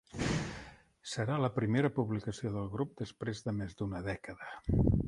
[1.11, 4.53] Serà la primera publicació del grup després de més d'una dècada.